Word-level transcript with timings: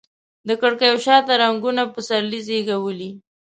د 0.47 0.49
کړکېو 0.61 0.97
شاته 1.05 1.33
رنګونو 1.41 1.83
پسرلي 1.93 2.39
زیږولي 2.47 3.11